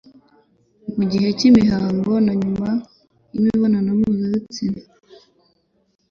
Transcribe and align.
mu 0.95 1.03
gihe 1.11 1.27
cy'imihango 1.37 2.11
na 2.25 2.33
nyuma 2.41 2.69
y'imibonano 3.31 3.89
mpuzabitsina 3.99 4.81